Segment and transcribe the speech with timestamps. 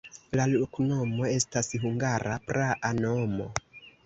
[0.39, 3.53] La loknomo estas hungara praa nomo.